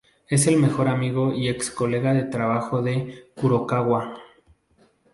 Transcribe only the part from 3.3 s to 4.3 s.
Kurokawa.